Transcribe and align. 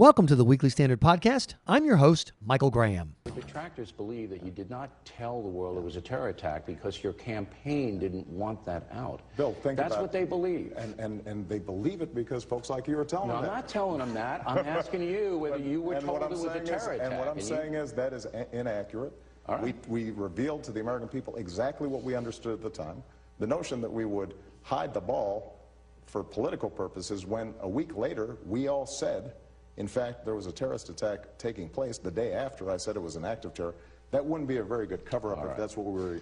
Welcome 0.00 0.26
to 0.28 0.34
the 0.34 0.46
Weekly 0.46 0.70
Standard 0.70 0.98
Podcast. 0.98 1.56
I'm 1.66 1.84
your 1.84 1.96
host, 1.98 2.32
Michael 2.42 2.70
Graham. 2.70 3.16
The 3.24 3.32
detractors 3.32 3.92
believe 3.92 4.30
that 4.30 4.42
you 4.42 4.50
did 4.50 4.70
not 4.70 5.04
tell 5.04 5.42
the 5.42 5.48
world 5.48 5.76
it 5.76 5.82
was 5.84 5.96
a 5.96 6.00
terror 6.00 6.28
attack 6.28 6.64
because 6.64 7.02
your 7.04 7.12
campaign 7.12 7.98
didn't 7.98 8.26
want 8.26 8.64
that 8.64 8.88
out. 8.94 9.20
Bill, 9.36 9.52
think 9.52 9.76
That's 9.76 9.92
about 9.92 10.00
what 10.00 10.10
they 10.10 10.24
believe. 10.24 10.72
And, 10.78 10.98
and, 10.98 11.26
and 11.26 11.46
they 11.50 11.58
believe 11.58 12.00
it 12.00 12.14
because 12.14 12.44
folks 12.44 12.70
like 12.70 12.88
you 12.88 12.98
are 12.98 13.04
telling 13.04 13.28
No, 13.28 13.34
them 13.34 13.42
I'm 13.44 13.48
that. 13.50 13.54
not 13.56 13.68
telling 13.68 13.98
them 13.98 14.14
that. 14.14 14.42
I'm 14.46 14.64
asking 14.66 15.02
you 15.02 15.36
whether 15.36 15.58
you 15.58 15.82
were 15.82 15.92
and 15.92 16.06
told 16.06 16.20
what 16.20 16.22
it 16.22 16.24
I'm 16.24 16.30
was 16.30 16.44
a 16.44 16.52
saying 16.54 16.64
terror 16.64 16.78
is, 16.94 17.00
attack. 17.00 17.00
And 17.10 17.18
what 17.18 17.28
I'm 17.28 17.36
you- 17.36 17.42
saying 17.42 17.74
is 17.74 17.92
that 17.92 18.14
is 18.14 18.24
a- 18.24 18.46
inaccurate. 18.58 19.12
All 19.50 19.56
right. 19.56 19.74
We, 19.86 20.04
we 20.04 20.12
revealed 20.12 20.64
to 20.64 20.72
the 20.72 20.80
American 20.80 21.08
people 21.08 21.36
exactly 21.36 21.88
what 21.88 22.02
we 22.02 22.14
understood 22.14 22.54
at 22.54 22.62
the 22.62 22.70
time. 22.70 23.02
The 23.38 23.46
notion 23.46 23.82
that 23.82 23.92
we 23.92 24.06
would 24.06 24.32
hide 24.62 24.94
the 24.94 25.00
ball 25.02 25.60
for 26.06 26.24
political 26.24 26.70
purposes 26.70 27.26
when 27.26 27.52
a 27.60 27.68
week 27.68 27.94
later 27.98 28.38
we 28.46 28.68
all 28.68 28.86
said, 28.86 29.34
in 29.80 29.88
fact, 29.88 30.26
there 30.26 30.34
was 30.34 30.46
a 30.46 30.52
terrorist 30.52 30.90
attack 30.90 31.38
taking 31.38 31.66
place 31.66 31.96
the 31.96 32.10
day 32.10 32.34
after 32.34 32.70
I 32.70 32.76
said 32.76 32.96
it 32.96 33.00
was 33.00 33.16
an 33.16 33.24
act 33.24 33.46
of 33.46 33.54
terror. 33.54 33.74
That 34.10 34.22
wouldn't 34.22 34.46
be 34.46 34.58
a 34.58 34.62
very 34.62 34.86
good 34.86 35.06
cover 35.06 35.34
up 35.34 35.42
if 35.50 35.56
that's 35.56 35.74
what 35.74 35.86
we 35.86 35.92
were. 35.92 36.20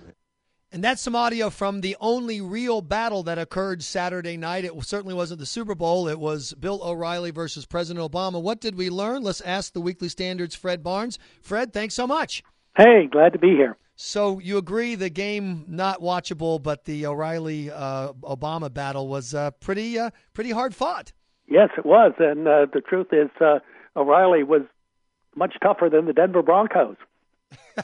And 0.71 0.85
that's 0.85 1.03
some 1.03 1.17
audio 1.17 1.51
from 1.51 1.81
the 1.81 1.97
only 2.01 2.41
real 2.41 2.81
battle 2.83 3.25
that 3.25 3.37
occurred 3.37 3.83
Saturday 3.83 4.37
night. 4.37 4.65
It 4.65 4.73
certainly 4.85 5.15
wasn't 5.15 5.41
the 5.41 5.47
Super 5.47 5.75
Bowl. 5.75 6.07
It 6.07 6.21
was 6.21 6.55
Bill 6.55 6.81
O'Reilly 6.85 7.33
versus 7.33 7.67
President 7.67 8.09
Obama. 8.09 8.41
What 8.41 8.61
did 8.61 8.77
we 8.77 8.91
learn? 8.91 9.25
Let's 9.25 9.41
ask 9.41 9.73
the 9.73 9.81
Weekly 9.81 10.09
Standard's 10.09 10.55
Fred 10.55 10.85
Barnes. 10.85 11.19
Fred, 11.43 11.73
thanks 11.73 11.95
so 11.95 12.07
much. 12.07 12.45
Hey, 12.77 13.09
glad 13.11 13.33
to 13.33 13.41
be 13.41 13.57
here. 13.57 13.77
So 13.97 14.39
you 14.39 14.59
agree 14.59 14.95
the 14.95 15.11
game 15.11 15.65
not 15.67 16.01
watchable, 16.01 16.63
but 16.63 16.85
the 16.85 17.07
O'Reilly 17.07 17.73
uh, 17.73 18.13
Obama 18.23 18.73
battle 18.73 19.09
was 19.09 19.35
uh, 19.35 19.51
pretty 19.51 19.99
uh, 19.99 20.11
pretty 20.33 20.53
hard 20.53 20.77
fought. 20.77 21.13
Yes, 21.49 21.71
it 21.79 21.87
was, 21.87 22.13
and 22.19 22.47
uh, 22.47 22.67
the 22.73 22.81
truth 22.81 23.09
is, 23.13 23.31
uh, 23.41 23.59
O'Reilly 23.97 24.43
was 24.43 24.63
much 25.35 25.55
tougher 25.63 25.89
than 25.91 26.05
the 26.07 26.13
Denver 26.13 26.43
Broncos. 26.43 26.97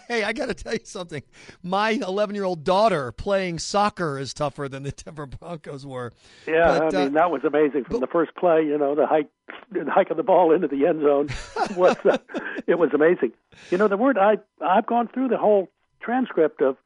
Hey, 0.09 0.25
I 0.25 0.33
got 0.33 0.47
to 0.49 0.55
tell 0.55 0.73
you 0.73 0.81
something. 0.83 1.23
My 1.63 1.91
11 1.91 2.35
year 2.35 2.43
old 2.43 2.65
daughter 2.65 3.13
playing 3.13 3.61
soccer 3.61 4.19
is 4.19 4.35
tougher 4.35 4.69
than 4.69 4.83
the 4.83 4.91
Denver 4.91 5.25
Broncos 5.27 5.87
were. 5.87 6.13
Yeah, 6.49 6.79
But, 6.81 6.83
I 6.83 7.01
uh, 7.03 7.05
mean 7.05 7.13
that 7.15 7.31
was 7.31 7.45
amazing 7.45 7.85
from 7.85 8.01
the 8.01 8.09
first 8.09 8.35
play. 8.35 8.63
You 8.67 8.77
know, 8.77 8.97
the 8.97 9.07
hike, 9.07 9.29
the 9.71 9.89
hike 9.89 10.11
of 10.11 10.17
the 10.17 10.25
ball 10.25 10.53
into 10.53 10.67
the 10.67 10.87
end 10.87 11.03
zone 11.03 11.29
was 11.77 11.97
uh, 12.05 12.19
it 12.67 12.77
was 12.77 12.91
amazing. 12.93 13.33
You 13.71 13.79
know, 13.79 13.87
the 13.87 13.97
word 13.97 14.19
I 14.19 14.39
I've 14.61 14.85
gone 14.85 15.07
through 15.07 15.29
the 15.29 15.39
whole 15.39 15.71
transcript 16.01 16.61
of 16.61 16.77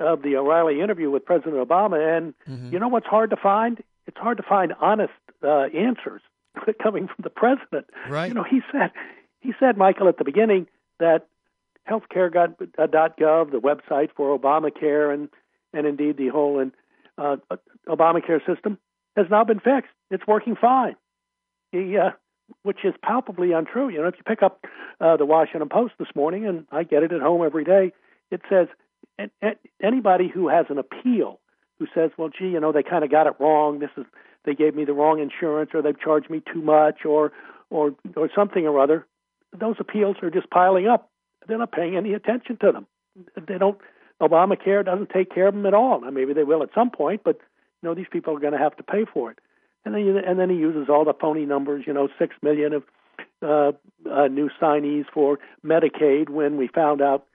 of 0.00 0.22
the 0.22 0.34
O'Reilly 0.36 0.80
interview 0.80 1.08
with 1.08 1.24
President 1.24 1.54
Obama, 1.54 2.16
and 2.18 2.34
Mm-hmm. 2.48 2.72
you 2.72 2.80
know 2.80 2.88
what's 2.88 3.06
hard 3.06 3.30
to 3.30 3.36
find? 3.36 3.80
It's 4.08 4.18
hard 4.18 4.38
to 4.38 4.42
find 4.42 4.72
honest 4.80 5.12
uh, 5.42 5.66
answers 5.76 6.22
coming 6.82 7.06
from 7.06 7.22
the 7.22 7.30
president. 7.30 7.86
Right. 8.08 8.28
You 8.28 8.34
know, 8.34 8.44
he 8.44 8.60
said 8.72 8.90
he 9.40 9.52
said 9.60 9.76
Michael 9.76 10.08
at 10.08 10.18
the 10.18 10.24
beginning 10.24 10.66
that 10.98 11.26
healthcare.gov, 11.88 13.50
the 13.50 13.60
website 13.60 14.08
for 14.16 14.38
Obamacare, 14.38 15.12
and 15.12 15.28
and 15.72 15.86
indeed 15.86 16.16
the 16.16 16.28
whole 16.28 16.58
and 16.58 16.72
uh, 17.18 17.36
Obamacare 17.88 18.44
system 18.46 18.78
has 19.16 19.26
now 19.30 19.44
been 19.44 19.60
fixed. 19.60 19.90
It's 20.10 20.26
working 20.26 20.56
fine. 20.56 20.96
He, 21.72 21.96
uh, 21.96 22.10
which 22.62 22.84
is 22.84 22.94
palpably 23.02 23.52
untrue. 23.52 23.88
You 23.88 24.02
know, 24.02 24.08
if 24.08 24.14
you 24.16 24.22
pick 24.24 24.42
up 24.42 24.64
uh, 25.00 25.16
the 25.16 25.26
Washington 25.26 25.68
Post 25.68 25.94
this 25.98 26.08
morning, 26.14 26.46
and 26.46 26.66
I 26.70 26.84
get 26.84 27.02
it 27.02 27.12
at 27.12 27.20
home 27.20 27.44
every 27.44 27.64
day, 27.64 27.92
it 28.30 28.40
says 28.48 28.68
"An- 29.18 29.30
an- 29.42 29.56
anybody 29.82 30.28
who 30.28 30.48
has 30.48 30.66
an 30.68 30.78
appeal 30.78 31.40
who 31.78 31.86
says, 31.94 32.10
"Well, 32.16 32.28
gee, 32.28 32.48
you 32.48 32.60
know, 32.60 32.72
they 32.72 32.82
kind 32.82 33.04
of 33.04 33.10
got 33.10 33.26
it 33.26 33.34
wrong. 33.40 33.78
This 33.78 33.90
is 33.96 34.04
they 34.46 34.54
gave 34.54 34.74
me 34.74 34.84
the 34.86 34.94
wrong 34.94 35.20
insurance, 35.20 35.70
or 35.74 35.82
they've 35.82 36.00
charged 36.00 36.30
me 36.30 36.40
too 36.52 36.62
much, 36.62 37.04
or 37.04 37.32
or 37.68 37.94
or 38.16 38.30
something 38.34 38.66
or 38.66 38.80
other." 38.80 39.06
Those 39.52 39.76
appeals 39.78 40.16
are 40.22 40.30
just 40.30 40.48
piling 40.50 40.86
up. 40.86 41.10
They're 41.46 41.58
not 41.58 41.72
paying 41.72 41.96
any 41.96 42.14
attention 42.14 42.56
to 42.62 42.72
them. 42.72 42.86
They 43.46 43.58
don't. 43.58 43.78
Obamacare 44.20 44.84
doesn't 44.84 45.10
take 45.10 45.34
care 45.34 45.46
of 45.46 45.54
them 45.54 45.66
at 45.66 45.74
all. 45.74 46.00
Now, 46.00 46.10
maybe 46.10 46.32
they 46.32 46.42
will 46.44 46.62
at 46.62 46.70
some 46.74 46.90
point, 46.90 47.20
but 47.22 47.36
you 47.82 47.88
know 47.88 47.94
these 47.94 48.06
people 48.10 48.34
are 48.34 48.40
going 48.40 48.54
to 48.54 48.58
have 48.58 48.76
to 48.76 48.82
pay 48.82 49.04
for 49.04 49.30
it. 49.30 49.38
And 49.84 49.94
then 49.94 50.04
you- 50.06 50.18
and 50.18 50.38
then 50.38 50.50
he 50.50 50.56
uses 50.56 50.88
all 50.88 51.04
the 51.04 51.14
phony 51.14 51.44
numbers. 51.44 51.86
You 51.86 51.92
know, 51.92 52.08
six 52.18 52.34
million 52.42 52.72
of 52.72 52.84
uh, 53.42 53.72
uh, 54.10 54.28
new 54.28 54.48
signees 54.60 55.06
for 55.12 55.38
Medicaid. 55.64 56.28
When 56.28 56.56
we 56.56 56.68
found 56.68 57.02
out 57.02 57.26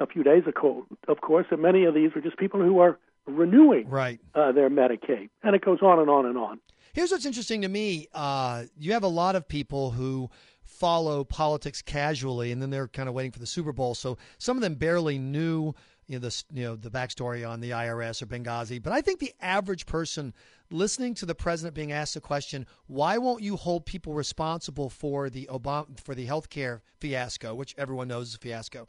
a 0.00 0.06
few 0.06 0.22
days 0.22 0.46
ago, 0.46 0.86
of 1.08 1.20
course, 1.20 1.46
that 1.50 1.58
many 1.58 1.84
of 1.84 1.94
these 1.94 2.10
are 2.16 2.20
just 2.20 2.36
people 2.36 2.60
who 2.60 2.78
are 2.80 2.98
renewing 3.26 3.88
Right. 3.88 4.20
uh, 4.34 4.52
their 4.52 4.70
Medicaid, 4.70 5.30
and 5.42 5.54
it 5.54 5.64
goes 5.64 5.78
on 5.82 5.98
and 5.98 6.10
on 6.10 6.26
and 6.26 6.36
on. 6.38 6.60
Here's 6.92 7.10
what's 7.10 7.26
interesting 7.26 7.62
to 7.62 7.68
me. 7.68 8.06
Uh, 8.14 8.64
you 8.78 8.92
have 8.92 9.02
a 9.02 9.08
lot 9.08 9.34
of 9.34 9.48
people 9.48 9.90
who 9.90 10.30
follow 10.62 11.24
politics 11.24 11.82
casually, 11.82 12.52
and 12.52 12.60
then 12.62 12.70
they're 12.70 12.88
kind 12.88 13.08
of 13.08 13.14
waiting 13.14 13.32
for 13.32 13.38
the 13.40 13.46
Super 13.46 13.72
Bowl. 13.72 13.94
So 13.94 14.16
some 14.38 14.56
of 14.56 14.60
them 14.62 14.74
barely 14.76 15.18
knew, 15.18 15.74
you 16.06 16.16
know, 16.16 16.18
the 16.20 16.44
you 16.52 16.62
know 16.64 16.76
the 16.76 16.90
backstory 16.90 17.48
on 17.48 17.60
the 17.60 17.70
IRS 17.70 18.22
or 18.22 18.26
Benghazi. 18.26 18.80
But 18.82 18.92
I 18.92 19.00
think 19.00 19.18
the 19.20 19.32
average 19.40 19.86
person 19.86 20.34
listening 20.70 21.14
to 21.14 21.26
the 21.26 21.34
president 21.34 21.74
being 21.74 21.92
asked 21.92 22.14
the 22.14 22.20
question, 22.20 22.66
"Why 22.86 23.18
won't 23.18 23.42
you 23.42 23.56
hold 23.56 23.86
people 23.86 24.14
responsible 24.14 24.88
for 24.90 25.28
the 25.30 25.48
Obama 25.50 25.98
for 26.00 26.14
the 26.14 26.26
healthcare 26.26 26.80
fiasco?" 27.00 27.54
which 27.54 27.74
everyone 27.78 28.08
knows 28.08 28.28
is 28.28 28.34
a 28.36 28.38
fiasco, 28.38 28.86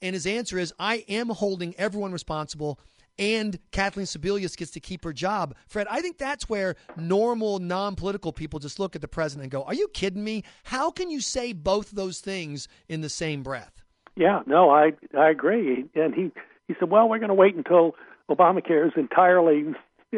and 0.00 0.14
his 0.14 0.26
answer 0.26 0.58
is, 0.58 0.72
"I 0.78 1.04
am 1.08 1.28
holding 1.28 1.74
everyone 1.76 2.12
responsible." 2.12 2.78
And 3.18 3.58
Kathleen 3.70 4.06
Sebelius 4.06 4.56
gets 4.56 4.70
to 4.72 4.80
keep 4.80 5.04
her 5.04 5.12
job. 5.12 5.54
Fred, 5.68 5.86
I 5.90 6.00
think 6.00 6.18
that's 6.18 6.48
where 6.48 6.76
normal, 6.96 7.58
non 7.58 7.94
political 7.94 8.32
people 8.32 8.58
just 8.58 8.78
look 8.78 8.94
at 8.96 9.02
the 9.02 9.08
president 9.08 9.44
and 9.44 9.50
go, 9.52 9.62
Are 9.64 9.74
you 9.74 9.88
kidding 9.88 10.24
me? 10.24 10.44
How 10.64 10.90
can 10.90 11.10
you 11.10 11.20
say 11.20 11.52
both 11.52 11.90
those 11.90 12.20
things 12.20 12.68
in 12.88 13.00
the 13.00 13.08
same 13.08 13.42
breath? 13.42 13.82
Yeah, 14.16 14.40
no, 14.46 14.70
I 14.70 14.92
I 15.16 15.30
agree. 15.30 15.84
And 15.94 16.14
he 16.14 16.30
he 16.68 16.74
said, 16.78 16.90
well, 16.90 17.08
we're 17.08 17.18
going 17.18 17.28
to 17.28 17.34
wait 17.34 17.54
until 17.54 17.94
Obamacare 18.30 18.86
is 18.86 18.92
entirely 18.96 19.66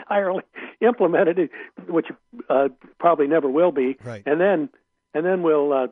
entirely 0.00 0.42
implemented, 0.80 1.50
which 1.88 2.06
uh, 2.48 2.68
probably 2.98 3.26
never 3.26 3.48
will 3.48 3.72
be. 3.72 3.96
Right. 4.04 4.22
And 4.26 4.40
then 4.40 4.68
and 5.14 5.24
then 5.24 5.42
we'll 5.42 5.72
uh, 5.72 5.86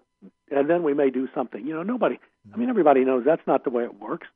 and 0.51 0.69
then 0.69 0.83
we 0.83 0.95
may 0.95 1.11
do 1.11 1.29
something. 1.35 1.67
You 1.67 1.75
know, 1.75 1.83
nobody. 1.83 2.19
I 2.53 2.57
mean, 2.59 2.69
everybody 2.69 3.05
knows 3.05 3.25
that's 3.25 3.47
not 3.47 3.65
the 3.65 3.71
way 3.71 3.85
it 3.85 3.99
works. 4.01 4.27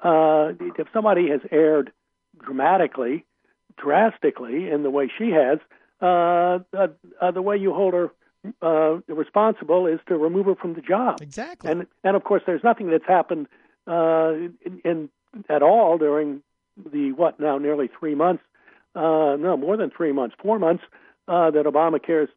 Uh, 0.00 0.52
if 0.78 0.86
somebody 0.92 1.28
has 1.30 1.40
erred 1.50 1.92
dramatically, 2.44 3.24
drastically 3.76 4.70
in 4.70 4.82
the 4.82 4.90
way 4.90 5.10
she 5.18 5.30
has, 5.30 5.58
uh, 6.00 6.60
uh, 6.76 6.88
uh, 7.20 7.30
the 7.30 7.42
way 7.42 7.56
you 7.56 7.74
hold 7.74 7.94
her 7.94 8.10
uh, 8.62 9.00
responsible 9.12 9.86
is 9.86 9.98
to 10.06 10.16
remove 10.16 10.46
her 10.46 10.54
from 10.54 10.74
the 10.74 10.80
job. 10.80 11.20
Exactly. 11.20 11.70
And 11.70 11.86
and 12.04 12.16
of 12.16 12.24
course, 12.24 12.42
there's 12.46 12.62
nothing 12.62 12.90
that's 12.90 13.06
happened 13.06 13.48
uh, 13.86 14.32
in, 14.64 14.80
in 14.84 15.08
at 15.48 15.62
all 15.62 15.98
during 15.98 16.42
the 16.92 17.12
what 17.12 17.40
now 17.40 17.58
nearly 17.58 17.88
three 17.98 18.14
months, 18.14 18.42
uh, 18.94 19.36
no 19.38 19.56
more 19.56 19.76
than 19.76 19.90
three 19.90 20.12
months, 20.12 20.36
four 20.40 20.58
months 20.58 20.84
uh, 21.26 21.50
that 21.50 21.66
Obamacare 21.66 22.24
is 22.24 22.30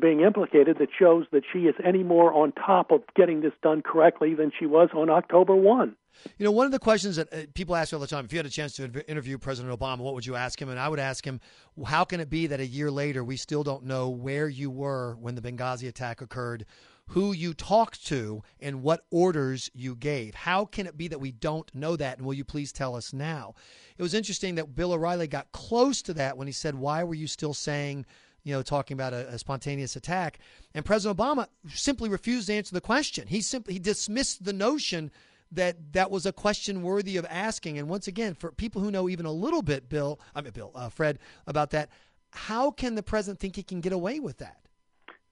being 0.00 0.20
implicated 0.20 0.78
that 0.78 0.88
shows 0.96 1.26
that 1.32 1.42
she 1.52 1.60
is 1.60 1.74
any 1.84 2.02
more 2.02 2.32
on 2.32 2.52
top 2.52 2.90
of 2.90 3.02
getting 3.14 3.40
this 3.40 3.52
done 3.62 3.82
correctly 3.82 4.34
than 4.34 4.50
she 4.58 4.66
was 4.66 4.88
on 4.94 5.10
October 5.10 5.54
one. 5.54 5.96
You 6.36 6.44
know, 6.44 6.50
one 6.50 6.66
of 6.66 6.72
the 6.72 6.78
questions 6.78 7.16
that 7.16 7.32
uh, 7.32 7.36
people 7.54 7.76
ask 7.76 7.92
me 7.92 7.96
all 7.96 8.00
the 8.00 8.06
time 8.06 8.24
if 8.24 8.32
you 8.32 8.38
had 8.38 8.46
a 8.46 8.50
chance 8.50 8.74
to 8.76 9.10
interview 9.10 9.38
President 9.38 9.78
Obama, 9.78 9.98
what 9.98 10.14
would 10.14 10.26
you 10.26 10.34
ask 10.34 10.60
him? 10.60 10.68
And 10.68 10.78
I 10.78 10.88
would 10.88 10.98
ask 10.98 11.24
him, 11.24 11.40
how 11.86 12.04
can 12.04 12.20
it 12.20 12.28
be 12.28 12.48
that 12.48 12.60
a 12.60 12.66
year 12.66 12.90
later 12.90 13.22
we 13.22 13.36
still 13.36 13.62
don't 13.62 13.84
know 13.84 14.08
where 14.08 14.48
you 14.48 14.70
were 14.70 15.16
when 15.20 15.36
the 15.36 15.40
Benghazi 15.40 15.86
attack 15.86 16.20
occurred, 16.20 16.64
who 17.08 17.32
you 17.32 17.54
talked 17.54 18.04
to, 18.08 18.42
and 18.60 18.82
what 18.82 19.04
orders 19.10 19.70
you 19.74 19.94
gave? 19.94 20.34
How 20.34 20.64
can 20.64 20.86
it 20.86 20.96
be 20.96 21.08
that 21.08 21.20
we 21.20 21.30
don't 21.30 21.72
know 21.74 21.96
that? 21.96 22.18
And 22.18 22.26
will 22.26 22.34
you 22.34 22.44
please 22.44 22.72
tell 22.72 22.96
us 22.96 23.12
now? 23.12 23.54
It 23.96 24.02
was 24.02 24.14
interesting 24.14 24.56
that 24.56 24.74
Bill 24.74 24.92
O'Reilly 24.92 25.28
got 25.28 25.52
close 25.52 26.02
to 26.02 26.14
that 26.14 26.36
when 26.36 26.48
he 26.48 26.52
said, 26.52 26.74
Why 26.74 27.04
were 27.04 27.14
you 27.14 27.28
still 27.28 27.54
saying, 27.54 28.06
you 28.48 28.54
know, 28.54 28.62
talking 28.62 28.94
about 28.94 29.12
a, 29.12 29.28
a 29.28 29.38
spontaneous 29.38 29.94
attack? 29.94 30.38
And 30.74 30.84
President 30.84 31.18
Obama 31.18 31.48
simply 31.68 32.08
refused 32.08 32.46
to 32.46 32.54
answer 32.54 32.74
the 32.74 32.80
question. 32.80 33.26
He 33.28 33.42
simply 33.42 33.74
he 33.74 33.78
dismissed 33.78 34.44
the 34.44 34.52
notion 34.52 35.10
that 35.52 35.92
that 35.92 36.10
was 36.10 36.26
a 36.26 36.32
question 36.32 36.82
worthy 36.82 37.16
of 37.16 37.26
asking. 37.28 37.78
And 37.78 37.88
once 37.88 38.08
again, 38.08 38.34
for 38.34 38.50
people 38.52 38.82
who 38.82 38.90
know 38.90 39.08
even 39.08 39.26
a 39.26 39.32
little 39.32 39.62
bit, 39.62 39.88
Bill, 39.88 40.18
I 40.34 40.40
mean 40.40 40.52
Bill, 40.52 40.72
uh, 40.74 40.88
Fred, 40.88 41.18
about 41.46 41.70
that, 41.70 41.90
how 42.30 42.70
can 42.70 42.94
the 42.94 43.02
president 43.02 43.40
think 43.40 43.56
he 43.56 43.62
can 43.62 43.80
get 43.80 43.92
away 43.92 44.20
with 44.20 44.38
that? 44.38 44.56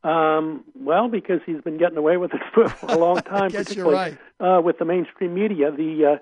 Um, 0.02 0.64
well, 0.78 1.08
because 1.08 1.40
he's 1.44 1.60
been 1.62 1.78
getting 1.78 1.96
away 1.96 2.16
with 2.16 2.32
it 2.34 2.40
for, 2.54 2.68
for 2.68 2.86
a 2.86 2.98
long 2.98 3.16
time, 3.22 3.50
particularly 3.50 4.16
uh, 4.40 4.60
with 4.62 4.78
the 4.78 4.84
mainstream 4.84 5.34
media. 5.34 5.70
The 5.70 6.20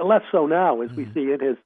uh, 0.00 0.04
less 0.04 0.22
so 0.32 0.46
now, 0.46 0.80
as 0.80 0.90
we 0.92 1.04
see 1.12 1.30
it, 1.30 1.40
his 1.40 1.56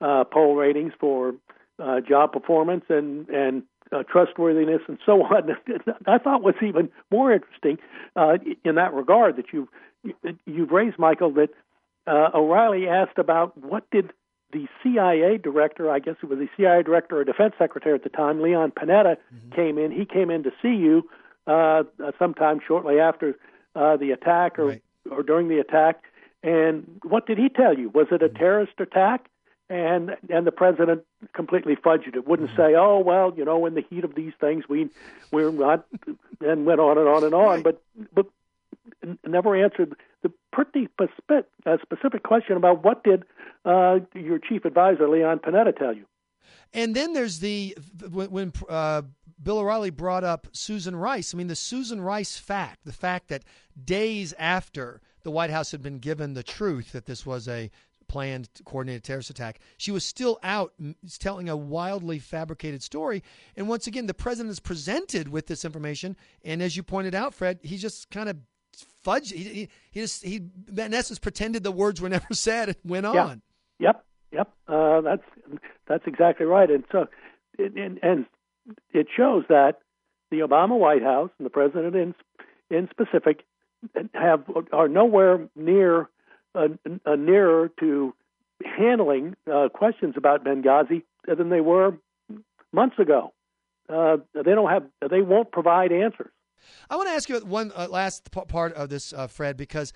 uh, 0.00 0.24
poll 0.24 0.54
ratings 0.54 0.92
for 1.00 1.34
uh, 1.78 2.00
job 2.00 2.32
performance 2.32 2.84
and 2.88 3.28
and 3.28 3.62
uh, 3.92 4.02
trustworthiness 4.04 4.82
and 4.88 4.98
so 5.04 5.22
on. 5.24 5.56
I 6.06 6.18
thought 6.18 6.42
was 6.42 6.54
even 6.62 6.90
more 7.10 7.32
interesting 7.32 7.78
uh, 8.16 8.38
in 8.64 8.74
that 8.76 8.92
regard 8.94 9.36
that 9.36 9.46
you 9.52 9.68
you've 10.46 10.70
raised, 10.70 10.98
Michael, 10.98 11.32
that 11.32 11.50
uh, 12.06 12.30
O'Reilly 12.34 12.88
asked 12.88 13.18
about 13.18 13.56
what 13.58 13.88
did 13.90 14.12
the 14.52 14.66
CIA 14.82 15.36
director, 15.36 15.90
I 15.90 15.98
guess 15.98 16.14
it 16.22 16.26
was 16.26 16.38
the 16.38 16.48
CIA 16.56 16.82
director 16.82 17.18
or 17.18 17.24
defense 17.24 17.54
secretary 17.58 17.94
at 17.94 18.02
the 18.04 18.08
time, 18.08 18.40
Leon 18.40 18.72
Panetta, 18.72 19.16
came 19.54 19.76
in. 19.76 19.90
He 19.90 20.06
came 20.06 20.30
in 20.30 20.42
to 20.44 20.50
see 20.62 20.74
you 20.74 21.08
uh, 21.46 21.82
sometime 22.18 22.60
shortly 22.66 22.98
after 22.98 23.36
uh, 23.74 23.96
the 23.96 24.12
attack 24.12 24.58
or 24.58 24.66
Right. 24.66 24.82
or 25.10 25.22
during 25.22 25.48
the 25.48 25.58
attack. 25.58 26.02
And 26.42 27.00
what 27.02 27.26
did 27.26 27.36
he 27.38 27.48
tell 27.48 27.76
you? 27.76 27.90
Was 27.90 28.06
it 28.10 28.22
a 28.22 28.28
terrorist 28.28 28.74
attack? 28.78 29.26
And 29.70 30.16
and 30.30 30.46
the 30.46 30.52
president 30.52 31.04
completely 31.34 31.76
fudged 31.76 32.16
it. 32.16 32.26
Wouldn't 32.26 32.50
say, 32.56 32.74
"Oh 32.74 33.00
well, 33.04 33.34
you 33.36 33.44
know, 33.44 33.66
in 33.66 33.74
the 33.74 33.82
heat 33.82 34.02
of 34.02 34.14
these 34.14 34.32
things, 34.40 34.64
we 34.66 34.88
we're 35.30 35.50
not," 35.50 35.84
and 36.40 36.64
went 36.64 36.80
on 36.80 36.96
and 36.96 37.06
on 37.06 37.24
and 37.24 37.34
on. 37.34 37.62
But 37.62 37.82
but 38.14 38.26
never 39.26 39.54
answered 39.62 39.94
the 40.22 40.32
pretty 40.52 40.88
specific, 40.92 41.46
uh, 41.66 41.76
specific 41.82 42.22
question 42.22 42.56
about 42.56 42.82
what 42.82 43.04
did 43.04 43.24
uh, 43.64 43.98
your 44.14 44.38
chief 44.38 44.64
advisor 44.64 45.08
Leon 45.08 45.40
Panetta 45.40 45.76
tell 45.76 45.94
you? 45.94 46.04
And 46.72 46.94
then 46.94 47.12
there's 47.12 47.40
the 47.40 47.76
when, 48.10 48.30
when 48.30 48.52
uh, 48.68 49.02
Bill 49.42 49.58
O'Reilly 49.58 49.90
brought 49.90 50.24
up 50.24 50.48
Susan 50.52 50.96
Rice. 50.96 51.34
I 51.34 51.38
mean, 51.38 51.46
the 51.46 51.56
Susan 51.56 52.00
Rice 52.00 52.36
fact, 52.36 52.84
the 52.84 52.92
fact 52.92 53.28
that 53.28 53.44
days 53.82 54.34
after 54.38 55.00
the 55.22 55.30
White 55.30 55.50
House 55.50 55.70
had 55.70 55.82
been 55.82 55.98
given 55.98 56.34
the 56.34 56.42
truth 56.42 56.92
that 56.92 57.06
this 57.06 57.24
was 57.24 57.48
a 57.48 57.70
planned 58.08 58.48
coordinated 58.64 59.04
terrorist 59.04 59.30
attack, 59.30 59.60
she 59.76 59.90
was 59.90 60.04
still 60.04 60.38
out 60.42 60.72
telling 61.18 61.48
a 61.48 61.56
wildly 61.56 62.18
fabricated 62.18 62.82
story. 62.82 63.22
And 63.56 63.68
once 63.68 63.86
again, 63.86 64.06
the 64.06 64.14
president 64.14 64.50
is 64.50 64.60
presented 64.60 65.28
with 65.28 65.46
this 65.46 65.64
information, 65.64 66.16
and 66.44 66.62
as 66.62 66.76
you 66.76 66.82
pointed 66.82 67.14
out, 67.14 67.34
Fred, 67.34 67.60
he 67.62 67.76
just 67.76 68.10
kind 68.10 68.28
of 68.28 68.36
fudged. 69.04 69.32
He, 69.32 69.44
he, 69.44 69.68
he 69.90 70.00
just 70.00 70.24
he 70.24 70.36
in 70.76 70.94
essence 70.94 71.18
pretended 71.18 71.62
the 71.62 71.72
words 71.72 72.00
were 72.00 72.08
never 72.18 72.32
said 72.32 72.68
and 72.68 72.76
went 72.84 73.06
on. 73.06 73.14
Yeah. 73.14 73.34
Yep, 73.80 74.04
yep. 74.32 74.52
Uh, 74.66 75.00
that's 75.02 75.22
that's 75.86 76.04
exactly 76.06 76.46
right. 76.46 76.70
And 76.70 76.84
so, 76.90 77.06
it, 77.58 77.74
and, 77.76 77.98
and 78.02 78.26
it 78.92 79.06
shows 79.16 79.44
that 79.48 79.78
the 80.30 80.38
Obama 80.38 80.78
White 80.78 81.02
House 81.02 81.30
and 81.38 81.46
the 81.46 81.50
president 81.50 81.94
in 81.94 82.14
in 82.70 82.88
specific 82.90 83.44
have 84.12 84.44
are 84.72 84.88
nowhere 84.88 85.48
near 85.54 86.08
uh, 86.54 86.68
nearer 87.16 87.70
to 87.80 88.14
handling 88.64 89.36
uh, 89.52 89.68
questions 89.68 90.14
about 90.16 90.44
Benghazi 90.44 91.02
than 91.26 91.50
they 91.50 91.60
were 91.60 91.96
months 92.72 92.98
ago. 92.98 93.32
Uh, 93.88 94.18
they 94.34 94.54
don't 94.54 94.70
have. 94.70 94.84
They 95.10 95.22
won't 95.22 95.50
provide 95.50 95.92
answers. 95.92 96.30
I 96.90 96.96
want 96.96 97.08
to 97.08 97.14
ask 97.14 97.28
you 97.28 97.38
one 97.40 97.72
uh, 97.74 97.86
last 97.88 98.30
p- 98.30 98.40
part 98.46 98.74
of 98.74 98.88
this, 98.90 99.12
uh, 99.12 99.26
Fred, 99.26 99.56
because 99.56 99.92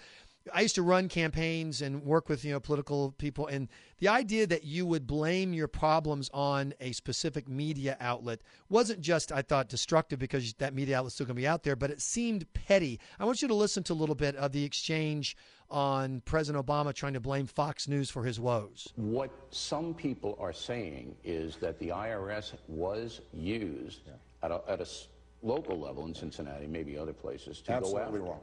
I 0.53 0.63
used 0.63 0.75
to 0.77 0.83
run 0.83 1.09
campaigns 1.09 1.83
and 1.83 2.03
work 2.03 2.29
with 2.29 2.45
you 2.45 2.53
know 2.53 2.61
political 2.61 3.13
people, 3.19 3.47
and 3.47 3.69
the 3.99 4.09
idea 4.09 4.47
that 4.47 4.65
you 4.65 4.87
would 4.87 5.07
blame 5.07 5.53
your 5.53 5.69
problems 5.69 6.31
on 6.35 6.75
a 6.81 6.93
specific 6.93 7.49
media 7.49 7.97
outlet 8.01 8.41
wasn't 8.69 9.01
just, 9.01 9.31
I 9.31 9.43
thought, 9.43 9.69
destructive 9.69 10.19
because 10.19 10.55
that 10.55 10.75
media 10.75 10.99
outlet's 10.99 11.15
still 11.15 11.27
going 11.27 11.37
to 11.37 11.41
be 11.43 11.47
out 11.47 11.63
there, 11.63 11.77
but 11.77 11.91
it 11.91 12.01
seemed 12.01 12.53
petty. 12.55 12.99
I 13.21 13.25
want 13.25 13.43
you 13.43 13.49
to 13.49 13.55
listen 13.55 13.83
to 13.85 13.93
a 13.93 13.95
little 13.95 14.15
bit 14.17 14.35
of 14.37 14.53
the 14.53 14.65
exchange 14.65 15.37
on 15.71 16.21
President 16.25 16.65
Obama 16.67 16.93
trying 16.93 17.13
to 17.15 17.21
blame 17.21 17.47
Fox 17.47 17.87
News 17.89 18.11
for 18.11 18.25
his 18.25 18.41
woes. 18.41 18.89
What 18.97 19.31
some 19.51 19.95
people 19.95 20.37
are 20.41 20.53
saying 20.53 21.15
is 21.25 21.57
that 21.57 21.79
the 21.79 21.89
IRS 21.89 22.55
was 22.69 23.21
used 23.33 24.01
at, 24.43 24.51
a, 24.51 24.61
at 24.69 24.79
a 24.81 24.83
s- 24.83 25.09
local 25.43 25.79
level 25.79 26.05
in 26.07 26.15
Cincinnati, 26.15 26.67
maybe 26.67 26.99
other 26.99 27.13
places, 27.15 27.61
to 27.63 27.71
go 27.71 27.77
Absolutely 27.77 28.03
after. 28.03 28.21
wrong. 28.21 28.41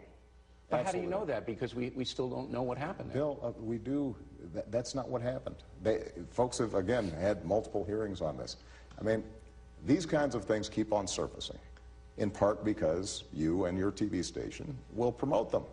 But 0.69 0.86
how 0.86 0.92
do 0.92 1.00
you 1.00 1.07
know 1.07 1.25
that? 1.25 1.45
Because 1.45 1.74
we, 1.74 1.92
we 1.95 2.06
still 2.06 2.30
don't 2.30 2.51
know 2.51 2.62
what 2.62 2.77
happened 2.77 3.10
there. 3.10 3.21
Bill, 3.21 3.39
uh, 3.44 3.51
we 3.60 3.77
do. 3.77 4.16
That, 4.54 4.71
that's 4.71 4.94
not 4.94 5.10
what 5.10 5.21
happened. 5.21 5.56
They, 5.81 6.04
folks 6.30 6.60
have 6.60 6.75
again 6.75 7.10
had 7.19 7.44
multiple 7.44 7.83
hearings 7.83 8.21
on 8.21 8.38
this. 8.38 8.57
I 9.00 9.04
mean, 9.04 9.24
these 9.86 10.06
kinds 10.06 10.36
of 10.36 10.45
things 10.45 10.69
keep 10.69 10.94
on 10.94 11.07
surfacing, 11.07 11.57
in 12.18 12.30
part 12.30 12.63
because 12.63 13.24
you 13.33 13.66
and 13.66 13.77
your 13.77 13.92
TV 13.92 14.24
station 14.24 14.77
will 14.94 15.12
promote 15.12 15.51
them. 15.51 15.63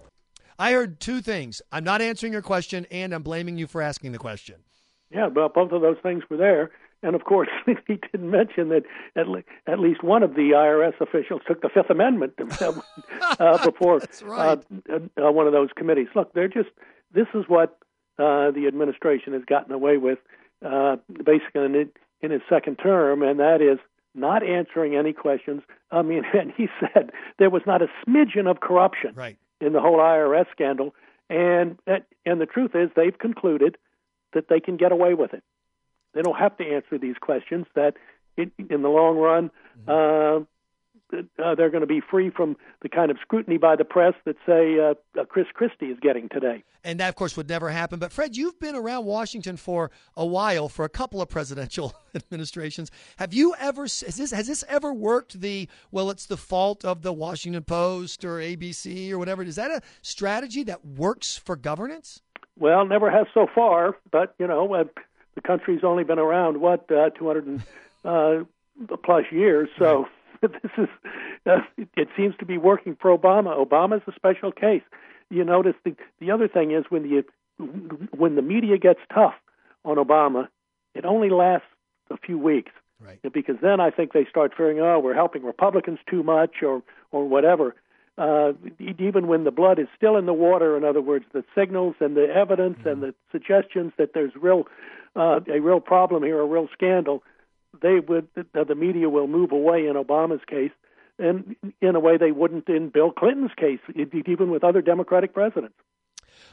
I 0.58 0.72
heard 0.72 1.00
two 1.00 1.20
things. 1.20 1.60
I'm 1.70 1.84
not 1.84 2.00
answering 2.00 2.32
your 2.32 2.42
question, 2.42 2.86
and 2.90 3.12
I'm 3.12 3.22
blaming 3.22 3.58
you 3.58 3.66
for 3.66 3.82
asking 3.82 4.12
the 4.12 4.18
question. 4.18 4.56
Yeah, 5.10 5.26
well, 5.26 5.50
both 5.50 5.72
of 5.72 5.82
those 5.82 5.98
things 6.02 6.22
were 6.30 6.38
there. 6.38 6.70
And 7.02 7.14
of 7.14 7.24
course, 7.24 7.48
he 7.66 7.94
didn't 8.12 8.30
mention 8.30 8.68
that 8.70 8.82
at, 9.14 9.28
le- 9.28 9.44
at 9.66 9.78
least 9.78 10.02
one 10.02 10.22
of 10.22 10.34
the 10.34 10.50
IRS 10.54 11.00
officials 11.00 11.42
took 11.46 11.60
the 11.62 11.68
Fifth 11.68 11.90
Amendment 11.90 12.34
uh, 12.60 13.58
before 13.64 14.00
right. 14.24 14.58
uh, 14.90 14.98
uh, 15.22 15.30
one 15.32 15.46
of 15.46 15.52
those 15.52 15.68
committees. 15.76 16.08
Look, 16.14 16.32
they're 16.32 16.48
just 16.48 16.70
this 17.12 17.26
is 17.34 17.44
what 17.48 17.78
uh, 18.18 18.50
the 18.50 18.64
administration 18.66 19.32
has 19.34 19.42
gotten 19.44 19.72
away 19.72 19.96
with, 19.98 20.18
uh, 20.64 20.96
basically 21.24 21.64
in, 21.64 21.74
it- 21.74 21.96
in 22.22 22.30
his 22.30 22.40
second 22.48 22.76
term, 22.76 23.22
and 23.22 23.38
that 23.40 23.60
is 23.60 23.78
not 24.14 24.42
answering 24.42 24.96
any 24.96 25.12
questions. 25.12 25.62
I 25.90 26.00
mean, 26.00 26.22
and 26.32 26.50
he 26.56 26.68
said 26.80 27.10
there 27.38 27.50
was 27.50 27.62
not 27.66 27.82
a 27.82 27.88
smidgen 28.06 28.50
of 28.50 28.60
corruption 28.60 29.12
Right. 29.14 29.36
in 29.60 29.74
the 29.74 29.80
whole 29.82 29.98
IRS 29.98 30.46
scandal, 30.50 30.94
and 31.28 31.78
and 32.24 32.40
the 32.40 32.46
truth 32.46 32.70
is 32.74 32.88
they've 32.96 33.16
concluded 33.18 33.76
that 34.32 34.48
they 34.48 34.60
can 34.60 34.78
get 34.78 34.92
away 34.92 35.12
with 35.12 35.34
it. 35.34 35.42
They 36.16 36.22
don't 36.22 36.38
have 36.38 36.56
to 36.56 36.64
answer 36.64 36.98
these 36.98 37.16
questions. 37.20 37.66
That 37.74 37.94
in, 38.36 38.50
in 38.70 38.82
the 38.82 38.88
long 38.88 39.16
run, 39.16 39.50
uh, 39.86 40.40
uh, 41.12 41.54
they're 41.54 41.70
going 41.70 41.82
to 41.82 41.86
be 41.86 42.00
free 42.00 42.30
from 42.30 42.56
the 42.82 42.88
kind 42.88 43.10
of 43.10 43.18
scrutiny 43.20 43.58
by 43.58 43.76
the 43.76 43.84
press 43.84 44.14
that 44.24 44.36
say 44.44 44.78
uh, 44.78 44.94
uh, 45.20 45.24
Chris 45.24 45.46
Christie 45.54 45.86
is 45.86 45.98
getting 46.00 46.28
today. 46.28 46.64
And 46.82 47.00
that, 47.00 47.08
of 47.08 47.14
course, 47.16 47.36
would 47.36 47.48
never 47.48 47.68
happen. 47.70 47.98
But, 47.98 48.12
Fred, 48.12 48.36
you've 48.36 48.58
been 48.58 48.74
around 48.74 49.06
Washington 49.06 49.56
for 49.56 49.90
a 50.16 50.24
while, 50.24 50.68
for 50.68 50.84
a 50.84 50.88
couple 50.88 51.20
of 51.20 51.28
presidential 51.28 51.94
administrations. 52.14 52.90
Have 53.16 53.34
you 53.34 53.54
ever, 53.58 53.82
has 53.82 54.16
this, 54.16 54.30
has 54.30 54.46
this 54.46 54.64
ever 54.68 54.92
worked 54.92 55.40
the, 55.40 55.68
well, 55.90 56.10
it's 56.10 56.26
the 56.26 56.36
fault 56.36 56.84
of 56.84 57.02
the 57.02 57.12
Washington 57.12 57.64
Post 57.64 58.24
or 58.24 58.38
ABC 58.38 59.10
or 59.10 59.18
whatever? 59.18 59.42
Is 59.42 59.56
that 59.56 59.70
a 59.70 59.80
strategy 60.02 60.62
that 60.64 60.84
works 60.84 61.36
for 61.36 61.56
governance? 61.56 62.22
Well, 62.58 62.86
never 62.86 63.10
has 63.10 63.26
so 63.34 63.46
far, 63.54 63.96
but 64.10 64.34
you 64.38 64.46
know, 64.46 64.72
uh, 64.74 64.84
the 65.36 65.40
country's 65.40 65.84
only 65.84 66.02
been 66.02 66.18
around 66.18 66.60
what 66.60 66.90
uh, 66.90 67.10
200 67.10 67.46
and, 67.46 67.62
uh, 68.04 68.44
plus 69.04 69.24
years, 69.30 69.68
so 69.78 70.06
this 70.42 70.50
is 70.76 70.88
uh, 71.46 71.60
it, 71.76 71.88
it 71.96 72.08
seems 72.16 72.34
to 72.38 72.44
be 72.44 72.58
working 72.58 72.96
for 73.00 73.16
Obama. 73.16 73.56
Obama's 73.56 74.02
a 74.08 74.12
special 74.12 74.50
case. 74.50 74.82
You 75.30 75.44
notice 75.44 75.74
the 75.84 75.94
the 76.20 76.30
other 76.32 76.48
thing 76.48 76.72
is 76.72 76.84
when 76.88 77.02
the 77.04 77.24
when 78.10 78.34
the 78.34 78.42
media 78.42 78.76
gets 78.78 79.00
tough 79.14 79.34
on 79.84 79.96
Obama, 79.96 80.48
it 80.94 81.04
only 81.04 81.30
lasts 81.30 81.68
a 82.10 82.16
few 82.16 82.38
weeks 82.38 82.72
Right. 82.98 83.20
because 83.32 83.56
then 83.60 83.78
I 83.78 83.90
think 83.90 84.12
they 84.14 84.24
start 84.24 84.54
fearing, 84.56 84.80
oh, 84.80 84.98
we're 84.98 85.12
helping 85.14 85.42
Republicans 85.44 85.98
too 86.08 86.22
much 86.22 86.62
or 86.62 86.82
or 87.12 87.28
whatever. 87.28 87.74
Uh, 88.18 88.52
even 88.98 89.26
when 89.26 89.44
the 89.44 89.50
blood 89.50 89.78
is 89.78 89.88
still 89.94 90.16
in 90.16 90.24
the 90.24 90.32
water, 90.32 90.74
in 90.78 90.84
other 90.84 91.02
words, 91.02 91.26
the 91.34 91.44
signals 91.54 91.94
and 92.00 92.16
the 92.16 92.26
evidence 92.34 92.78
and 92.86 93.02
the 93.02 93.14
suggestions 93.30 93.92
that 93.98 94.14
there's 94.14 94.32
real 94.34 94.66
uh, 95.16 95.40
a 95.52 95.60
real 95.60 95.80
problem 95.80 96.22
here, 96.22 96.40
a 96.40 96.44
real 96.46 96.68
scandal, 96.72 97.22
they 97.82 98.00
would 98.00 98.28
the, 98.34 98.64
the 98.64 98.74
media 98.74 99.08
will 99.08 99.26
move 99.26 99.52
away 99.52 99.86
in 99.86 99.94
Obama's 99.94 100.44
case, 100.46 100.70
and 101.18 101.56
in 101.80 101.96
a 101.96 102.00
way 102.00 102.16
they 102.16 102.32
wouldn't 102.32 102.68
in 102.68 102.90
Bill 102.90 103.10
Clinton's 103.10 103.52
case, 103.56 103.80
even 104.26 104.50
with 104.50 104.62
other 104.64 104.82
Democratic 104.82 105.34
presidents. 105.34 105.74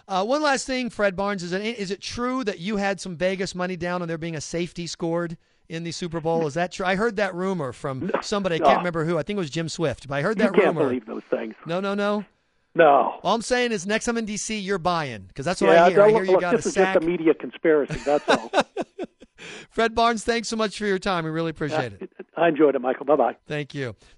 Uh, 0.07 0.23
one 0.25 0.41
last 0.41 0.65
thing, 0.67 0.89
Fred 0.89 1.15
Barnes, 1.15 1.43
is 1.43 1.53
it, 1.53 1.61
is 1.61 1.91
it 1.91 2.01
true 2.01 2.43
that 2.43 2.59
you 2.59 2.77
had 2.77 2.99
some 2.99 3.15
Vegas 3.15 3.55
money 3.55 3.75
down 3.77 4.01
on 4.01 4.07
there 4.07 4.17
being 4.17 4.35
a 4.35 4.41
safety 4.41 4.85
scored 4.87 5.37
in 5.69 5.83
the 5.83 5.91
Super 5.91 6.19
Bowl? 6.19 6.45
Is 6.45 6.55
that 6.55 6.73
true? 6.73 6.85
I 6.85 6.95
heard 6.95 7.15
that 7.17 7.33
rumor 7.33 7.71
from 7.71 8.11
somebody. 8.21 8.55
I 8.55 8.59
can't 8.59 8.77
remember 8.79 9.05
who. 9.05 9.17
I 9.17 9.23
think 9.23 9.37
it 9.37 9.39
was 9.39 9.49
Jim 9.49 9.69
Swift, 9.69 10.07
but 10.09 10.15
I 10.15 10.21
heard 10.21 10.37
You 10.39 10.45
that 10.45 10.53
can't 10.53 10.67
rumor. 10.67 10.87
believe 10.87 11.05
those 11.05 11.23
things. 11.29 11.55
No, 11.65 11.79
no, 11.79 11.93
no. 11.95 12.25
No. 12.75 13.19
All 13.23 13.35
I'm 13.35 13.41
saying 13.41 13.71
is 13.71 13.85
next 13.85 14.05
time 14.05 14.17
in 14.17 14.25
D.C., 14.25 14.57
you're 14.57 14.79
buying 14.79 15.25
because 15.27 15.45
that's 15.45 15.61
what 15.61 15.71
yeah, 15.71 15.85
I 15.85 15.91
hear. 15.91 16.01
I 16.01 16.05
look, 16.07 16.15
hear 16.15 16.23
you 16.23 16.31
look, 16.31 16.41
got 16.41 16.53
a 16.53 16.57
this 16.57 16.65
is 16.65 16.73
sack. 16.73 16.95
just 16.95 17.05
a 17.05 17.07
media 17.07 17.33
conspiracy. 17.33 17.99
That's 18.05 18.27
all. 18.27 18.51
Fred 19.69 19.93
Barnes, 19.93 20.23
thanks 20.23 20.47
so 20.47 20.55
much 20.55 20.77
for 20.77 20.85
your 20.85 20.99
time. 20.99 21.25
We 21.25 21.31
really 21.31 21.51
appreciate 21.51 21.93
uh, 21.93 21.97
it. 22.01 22.11
I 22.35 22.47
enjoyed 22.47 22.75
it, 22.75 22.79
Michael. 22.79 23.05
Bye 23.05 23.15
bye. 23.15 23.35
Thank 23.47 23.75
you. 23.75 23.95